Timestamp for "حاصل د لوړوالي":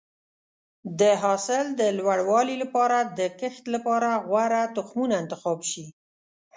1.23-2.55